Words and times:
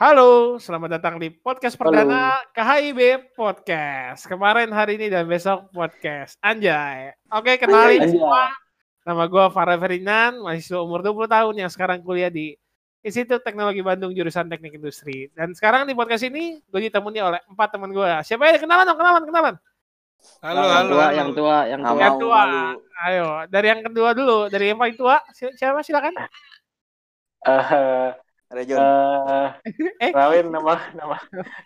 Halo, 0.00 0.56
selamat 0.56 0.96
datang 0.96 1.20
di 1.20 1.28
podcast 1.28 1.76
perdana 1.76 2.40
KHIB 2.56 3.36
Podcast. 3.36 4.24
Kemarin, 4.24 4.72
hari 4.72 4.96
ini, 4.96 5.12
dan 5.12 5.28
besok 5.28 5.68
podcast. 5.76 6.40
Anjay. 6.40 7.12
Oke, 7.28 7.60
kenalin 7.60 8.08
Anjay. 8.08 8.16
semua. 8.16 8.48
Nama 9.04 9.28
gue 9.28 9.44
Farah 9.52 9.76
Ferdinand, 9.76 10.40
mahasiswa 10.40 10.80
umur 10.80 11.04
20 11.04 11.28
tahun 11.28 11.54
yang 11.60 11.68
sekarang 11.68 12.00
kuliah 12.00 12.32
di 12.32 12.56
Institut 13.04 13.44
Teknologi 13.44 13.84
Bandung 13.84 14.16
jurusan 14.16 14.48
Teknik 14.48 14.80
Industri. 14.80 15.28
Dan 15.36 15.52
sekarang 15.52 15.84
di 15.84 15.92
podcast 15.92 16.24
ini 16.24 16.64
gue 16.64 16.80
ditemani 16.88 17.20
oleh 17.20 17.40
empat 17.52 17.68
teman 17.68 17.92
gue. 17.92 18.08
Siapa 18.24 18.48
ya? 18.48 18.56
Kenalan 18.56 18.88
dong, 18.88 18.96
kenalan, 18.96 19.24
kenalan. 19.28 19.54
Halo, 20.40 20.60
yang 20.64 20.72
halo, 20.72 20.88
tua, 20.88 21.04
halo. 21.04 21.12
yang 21.12 21.30
tua, 21.36 21.58
yang 21.68 21.80
tua. 21.84 22.00
Yang 22.00 22.16
tua. 22.16 22.40
Ayo, 23.04 23.28
dari 23.52 23.66
yang 23.68 23.84
kedua 23.84 24.16
dulu, 24.16 24.48
dari 24.48 24.72
yang 24.72 24.80
paling 24.80 24.96
tua. 24.96 25.20
Si- 25.36 25.52
Siapa 25.60 25.84
silakan? 25.84 26.16
Eh, 27.44 28.12
Rejon. 28.50 28.82
eh, 28.82 29.48
Eh. 30.02 30.10
kenalin 30.10 30.50
nama 30.50 30.74
nama 30.90 31.16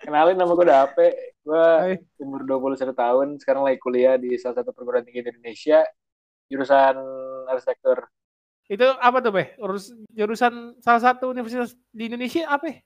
kenalin 0.05 0.37
nama 0.37 0.53
gue 0.53 0.67
Dape. 0.69 1.09
Gue 1.41 1.97
umur 2.21 2.45
21 2.45 2.93
tahun, 2.93 3.41
sekarang 3.41 3.65
lagi 3.65 3.81
kuliah 3.81 4.17
di 4.17 4.37
salah 4.37 4.61
satu 4.61 4.73
perguruan 4.73 5.05
tinggi 5.05 5.25
di 5.25 5.33
Indonesia, 5.33 5.81
jurusan 6.49 6.97
arsitektur. 7.49 8.05
Itu 8.65 8.97
apa 8.97 9.21
tuh, 9.21 9.33
Beh? 9.33 9.57
Urus 9.61 9.93
jurusan 10.09 10.77
salah 10.81 11.01
satu 11.01 11.33
universitas 11.33 11.73
di 11.89 12.09
Indonesia 12.09 12.49
apa? 12.49 12.65
ya? 12.69 12.77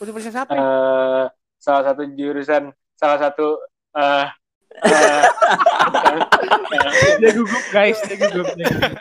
Universitas 0.00 0.36
apa? 0.36 0.52
Eh, 0.52 1.24
salah 1.56 1.82
satu 1.84 2.04
jurusan, 2.12 2.72
salah 2.92 3.18
satu 3.20 3.56
eh 3.96 4.28
eh, 4.84 5.24
dia 7.20 7.30
gugup, 7.32 7.64
guys. 7.68 7.96
Dia 8.04 8.16
gugup. 8.16 8.48
Dia 8.52 8.64
gugup. 8.68 8.96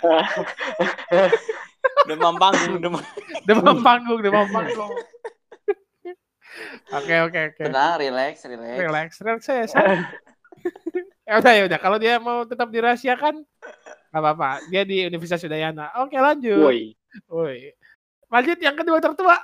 Demam 2.07 2.35
panggung, 2.35 2.79
demam. 2.79 3.03
demam 3.49 3.77
panggung, 3.85 4.19
demam 4.21 4.47
panggung. 4.49 4.93
Oke 6.95 7.15
oke 7.19 7.39
oke. 7.51 7.63
Tenang, 7.67 7.99
relax, 7.99 8.47
relax. 8.47 8.77
Relax, 8.79 9.09
relax 9.19 9.39
saya. 9.43 9.65
saya. 9.67 10.07
ya 11.27 11.33
udah 11.43 11.51
ya 11.51 11.63
udah. 11.67 11.79
Kalau 11.83 11.97
dia 11.99 12.15
mau 12.15 12.47
tetap 12.47 12.71
dirahasiakan, 12.71 13.43
nggak 13.43 14.21
apa-apa. 14.23 14.63
Dia 14.71 14.87
di 14.87 15.03
Universitas 15.03 15.43
Udayana. 15.43 15.91
Oke 15.99 16.15
lanjut. 16.15 16.63
woi. 16.63 16.95
Woi. 17.27 17.75
Lanjut 18.31 18.57
yang 18.63 18.79
kedua 18.79 19.03
tertua. 19.03 19.35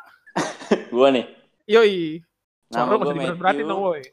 Gua 0.87 1.11
nih. 1.11 1.27
Yoi. 1.67 2.23
Nama 2.71 2.95
masih 2.95 3.15
berat 3.15 3.35
berarti 3.35 3.61
dong, 3.67 3.81
woi. 3.83 4.03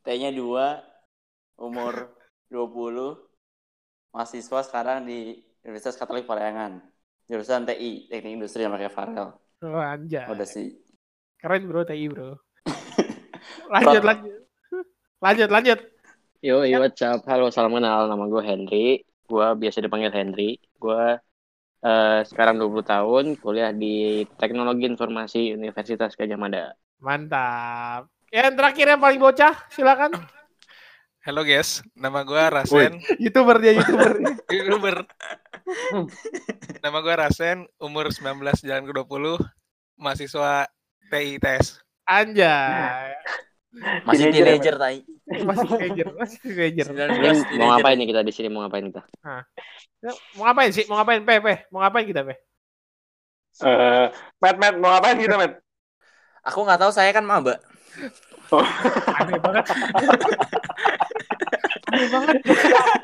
T-nya 0.00 0.32
2, 0.32 1.60
umur 1.60 2.08
20, 2.48 3.20
mahasiswa 4.16 4.60
sekarang 4.64 5.04
di 5.04 5.44
Universitas 5.60 6.00
Katolik 6.00 6.24
Parahyangan. 6.24 6.80
Jurusan 7.30 7.62
TI, 7.62 8.10
Teknik 8.10 8.42
Industri 8.42 8.66
yang 8.66 8.74
pakai 8.74 8.90
Farel. 8.90 9.38
Oh, 9.62 9.78
anjay. 9.78 10.26
Udah 10.26 10.42
sih. 10.42 10.74
Keren 11.38 11.70
bro, 11.70 11.86
TI 11.86 12.10
bro. 12.10 12.34
lanjut, 13.72 14.02
lanjut. 14.02 14.34
Lanjut, 15.22 15.52
lanjut. 15.52 15.78
Yo, 16.40 16.64
yo, 16.64 16.80
what's 16.80 17.04
up? 17.04 17.22
Halo, 17.28 17.52
salam 17.52 17.76
kenal. 17.76 18.08
Nama 18.08 18.24
gue 18.24 18.42
Henry. 18.42 19.04
Gue 19.28 19.46
biasa 19.52 19.84
dipanggil 19.84 20.10
Henry. 20.10 20.56
Gue 20.80 21.20
eh, 21.84 22.20
sekarang 22.24 22.56
20 22.58 22.82
tahun, 22.82 23.24
kuliah 23.38 23.70
di 23.70 24.24
Teknologi 24.40 24.88
Informasi 24.88 25.54
Universitas 25.54 26.16
Gajah 26.16 26.40
Mada. 26.40 26.72
Mantap. 26.98 28.08
Yang 28.32 28.58
terakhir 28.58 28.86
yang 28.96 29.00
paling 29.04 29.20
bocah, 29.20 29.54
silakan. 29.70 30.10
Halo 31.20 31.44
guys, 31.44 31.84
nama 31.92 32.24
gua 32.24 32.48
Rasen, 32.48 32.96
Youtuber 33.20 33.60
dia, 33.60 33.76
Youtuber. 33.76 34.24
youtuber. 34.48 34.96
Nama 36.80 36.98
gua 37.04 37.28
Rasen, 37.28 37.68
umur 37.76 38.08
19 38.08 38.40
jalan 38.64 38.84
ke 38.88 38.92
20, 38.96 39.36
mahasiswa 40.00 40.64
TITS. 41.12 41.84
Anjay. 42.08 43.12
Masih 44.02 44.34
Teenager, 44.34 44.74
teenager, 44.74 44.74
tai. 44.80 44.98
Masih 45.46 45.68
teenager, 45.78 46.06
masih 46.18 46.38
teenager. 46.42 46.86
19 46.90 47.54
Ini 47.54 47.60
mau 47.62 47.68
ngapain 47.76 47.96
nih 48.00 48.08
kita 48.10 48.20
di 48.26 48.32
sini? 48.34 48.48
Mau 48.50 48.66
ngapain 48.66 48.82
kita? 48.90 49.02
Ya, 50.02 50.12
Mau 50.34 50.42
ngapain 50.48 50.70
sih? 50.74 50.84
Mau 50.90 50.96
ngapain, 50.98 51.22
Pe? 51.22 51.38
Pe? 51.38 51.54
Mau 51.70 51.78
ngapain 51.84 52.06
kita, 52.08 52.26
Pe? 52.26 52.34
Eh, 53.60 54.06
Matt, 54.40 54.56
Matt, 54.58 54.74
mau 54.80 54.90
ngapain 54.96 55.18
kita, 55.20 55.36
Matt? 55.38 55.52
Aku 56.48 56.64
nggak 56.64 56.80
tahu, 56.80 56.90
saya 56.90 57.12
kan 57.12 57.22
maba. 57.22 57.60
Aneh 59.20 59.38
banget. 59.38 59.64
Aneh 62.00 62.08
banget. 62.08 62.36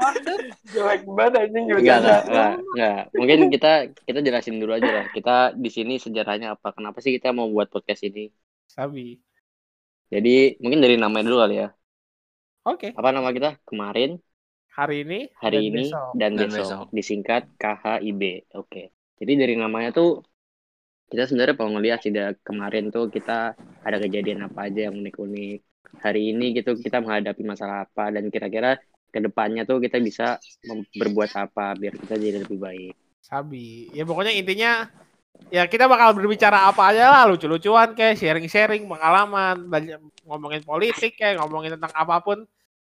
Jelek 0.73 1.01
banget 1.05 1.33
anjing 1.45 1.65
juga. 1.69 1.81
Enggak, 2.01 2.23
enggak. 2.73 3.01
Mungkin 3.12 3.39
kita 3.53 3.73
kita 4.09 4.19
jelasin 4.25 4.57
dulu 4.57 4.73
aja 4.73 4.89
lah. 4.89 5.07
Kita 5.12 5.53
di 5.53 5.69
sini 5.69 6.01
sejarahnya 6.01 6.57
apa? 6.57 6.73
Kenapa 6.73 7.05
sih 7.05 7.12
kita 7.12 7.37
mau 7.37 7.47
buat 7.53 7.69
podcast 7.69 8.09
ini? 8.09 8.33
Sabi. 8.67 9.21
Jadi 10.09 10.57
mungkin 10.62 10.81
dari 10.81 10.97
namanya 10.97 11.29
dulu 11.29 11.39
kali 11.45 11.57
ya. 11.61 11.69
Oke. 12.67 12.97
Apa 12.97 13.12
nama 13.12 13.31
kita? 13.31 13.61
Kemarin, 13.62 14.19
Hari 14.77 15.09
ini 15.09 15.21
hari 15.41 15.57
dan 15.57 15.65
ini, 15.73 15.83
besok. 15.89 16.09
dan 16.13 16.31
Dan 16.37 16.49
besok. 16.53 16.61
besok. 16.61 16.87
Disingkat 16.93 17.43
KHIB. 17.57 18.23
Oke. 18.61 18.93
Jadi 19.17 19.33
dari 19.41 19.55
namanya 19.57 19.93
tuh 19.93 20.21
kita 21.09 21.25
sebenarnya 21.25 21.55
kalau 21.57 21.71
ngeliat 21.78 21.99
sih 22.05 22.13
dari 22.13 22.37
kemarin 22.45 22.93
tuh 22.93 23.09
kita 23.09 23.57
ada 23.87 24.03
kejadian 24.03 24.51
apa 24.51 24.67
aja 24.67 24.91
yang 24.91 24.99
unik-unik. 24.99 25.59
Hari 26.03 26.35
ini 26.35 26.59
gitu 26.59 26.75
kita 26.75 26.99
menghadapi 26.99 27.47
masalah 27.47 27.87
apa 27.87 28.11
dan 28.11 28.27
kira-kira 28.27 28.83
ke 29.15 29.23
depannya 29.23 29.63
tuh 29.63 29.79
kita 29.79 30.03
bisa 30.03 30.43
berbuat 30.99 31.31
apa 31.39 31.79
biar 31.79 31.95
kita 31.95 32.19
jadi 32.19 32.43
lebih 32.43 32.59
baik. 32.59 32.95
Sabi. 33.23 33.95
Ya 33.95 34.03
pokoknya 34.03 34.35
intinya 34.35 34.91
ya 35.49 35.71
kita 35.71 35.87
bakal 35.87 36.19
berbicara 36.19 36.67
apa 36.67 36.91
aja 36.91 37.07
lah, 37.15 37.23
lucu-lucuan 37.31 37.95
kayak 37.95 38.19
sharing-sharing 38.19 38.91
pengalaman, 38.91 39.71
banyak 39.71 40.03
ngomongin 40.27 40.63
politik 40.67 41.15
kayak 41.15 41.39
ngomongin 41.39 41.79
tentang 41.79 41.95
apa 41.95 42.19
pun. 42.21 42.43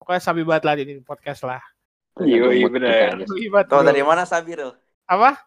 Pokoknya 0.03 0.21
sabi 0.21 0.43
banget 0.43 0.63
lah 0.67 0.75
di 0.75 0.85
podcast 1.05 1.47
lah. 1.47 1.63
Iya, 2.19 2.51
iya. 2.53 2.67
Sabi 3.23 3.47
banget, 3.49 3.67
Tahu 3.71 3.83
dari 3.87 4.03
mana 4.03 4.27
Sabirul? 4.27 4.75
Apa? 5.07 5.39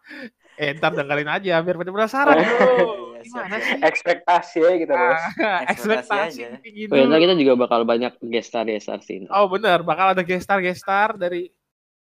Eh, 0.54 0.74
ntar 0.78 0.94
dengerin 0.94 1.28
aja 1.28 1.58
biar 1.60 1.76
pada 1.76 1.90
penasaran. 1.90 2.38
Iya, 2.38 3.13
Gimana 3.24 3.56
siap. 3.56 3.64
sih? 3.64 3.80
Ekspektasi 3.80 4.56
ya 4.60 4.72
kita 4.76 4.92
bos. 4.92 5.22
Ah, 5.38 5.60
Ekspektasi 5.66 6.12
aja. 6.14 6.48
Oh, 6.90 6.96
ya, 6.96 7.04
dulu. 7.04 7.16
kita 7.18 7.34
juga 7.34 7.52
bakal 7.58 7.80
banyak 7.82 8.12
gestar 8.28 8.64
gestar 8.64 9.00
sih. 9.00 9.24
Oh 9.28 9.46
bener, 9.46 9.80
bakal 9.80 10.12
ada 10.12 10.22
gestar 10.22 10.60
gestar 10.60 11.14
dari 11.14 11.48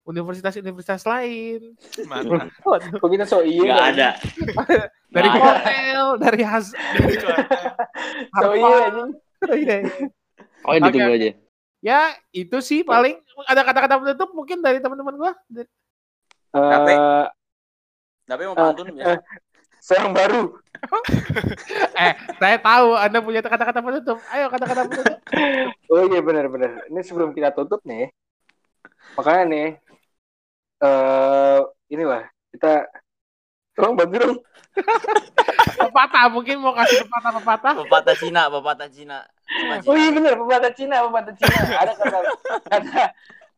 universitas-universitas 0.02 1.06
lain. 1.06 1.78
Waduh, 2.66 2.98
Kok 2.98 3.10
kita 3.10 3.24
so 3.24 3.40
iya? 3.42 3.70
Nggak 3.70 3.88
ada. 3.94 4.10
dari 5.16 5.28
ada. 5.28 5.40
Cornell, 5.40 6.08
dari 6.18 6.42
Haz, 6.42 6.66
dari 6.98 7.16
So 8.34 8.50
iya 8.52 8.76
anjing. 8.82 9.10
Iya, 9.42 9.76
iya. 9.78 9.78
Oh, 10.62 10.72
Oke, 10.72 10.80
ditunggu 10.84 11.14
aja. 11.16 11.32
Ya 11.82 12.02
itu 12.32 12.58
sih 12.62 12.82
paling 12.82 13.18
ada 13.44 13.62
kata-kata 13.62 13.98
penutup 13.98 14.30
mungkin 14.32 14.62
dari 14.62 14.78
teman-teman 14.78 15.16
gua. 15.16 15.34
Dari- 15.48 15.70
Tapi- 16.52 16.94
Eh, 16.94 17.26
Tapi 18.24 18.42
mau 18.46 18.56
pantun 18.56 18.96
ya? 18.96 19.18
saya 19.78 20.06
yang 20.06 20.14
baru. 20.14 20.56
Eh, 22.02 22.14
saya 22.42 22.58
tahu 22.58 22.98
Anda 22.98 23.22
punya 23.22 23.46
kata-kata 23.46 23.80
penutup. 23.86 24.18
Ayo 24.34 24.50
kata-kata 24.50 24.82
penutup. 24.90 25.18
Oh 25.92 26.08
iya 26.08 26.24
benar-benar. 26.24 26.88
Ini 26.88 27.00
sebelum 27.04 27.36
kita 27.36 27.52
tutup 27.52 27.84
nih, 27.84 28.08
makanya 29.20 29.44
nih, 29.44 29.68
eh 30.82 31.60
inilah 31.92 32.24
kita, 32.56 32.88
tolong 33.76 34.00
bantu 34.00 34.16
dong. 34.24 34.40
Pepatah 35.82 36.32
mungkin 36.32 36.64
mau 36.64 36.72
kasih 36.72 37.04
pepatah-pepatah. 37.04 37.74
Pepatah 37.84 38.16
Cina, 38.16 38.48
pepatah 38.48 38.88
Cina. 38.88 39.18
Pepatah 39.44 39.84
Oh 39.84 39.96
Cina. 39.96 40.00
iya 40.00 40.10
benar, 40.16 40.34
pepatah 40.40 40.72
Cina, 40.72 40.96
pepatah 41.04 41.34
Cina. 41.36 41.58
Ada 41.60 41.94
kata, 42.00 42.18
kata, 42.72 43.04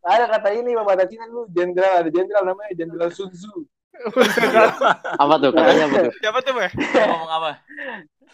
ada 0.10 0.26
kata 0.34 0.50
ini 0.58 0.72
pepatah 0.74 1.06
Cina 1.06 1.24
dulu, 1.30 1.46
jenderal, 1.54 1.94
ada 2.02 2.10
jenderal 2.10 2.44
namanya 2.50 2.74
jenderal 2.74 3.10
Sun 3.14 3.30
Tzu. 3.30 3.70
Apa 5.24 5.34
tuh 5.40 5.50
katanya 5.56 5.86
apa 5.88 5.98
tuh? 6.10 6.14
Siapa 6.20 6.40
tuh, 6.44 6.54
Beh? 6.58 6.72
Ngomong 6.76 7.32
apa? 7.32 7.52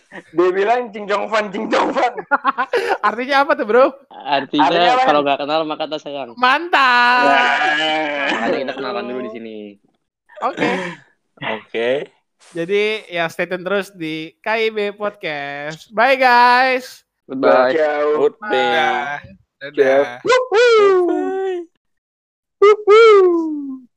Dia 0.09 0.49
bilang 0.49 0.89
cincong 0.89 1.29
fan, 1.29 1.53
cincong 1.53 1.93
fan. 1.93 2.13
Artinya 3.07 3.45
apa 3.45 3.53
tuh 3.53 3.65
bro? 3.69 3.85
Artinya, 4.09 4.65
Artinya 4.65 4.93
kalau 5.05 5.21
nggak 5.21 5.39
kenal 5.45 5.61
maka 5.69 5.85
tak 5.85 6.01
sayang. 6.01 6.33
Mantap. 6.33 7.29
Makanya 8.33 8.57
kita 8.57 8.73
kenalan 8.73 9.05
dulu 9.05 9.21
di 9.29 9.31
sini. 9.37 9.57
Oke. 10.41 10.69
Oke. 11.45 11.89
Jadi 12.57 13.05
ya 13.11 13.29
stay 13.29 13.45
tune 13.45 13.61
terus 13.61 13.93
di 13.93 14.33
KIB 14.41 14.97
Podcast. 14.97 15.93
Bye 15.93 16.17
guys. 16.17 17.05
Goodbye. 17.29 17.77
Goodbye. 18.17 18.49
Dadah. 18.49 19.29
Dadah. 19.61 20.05
Woohoo! 20.25 21.69
Woohoo! 22.57 23.88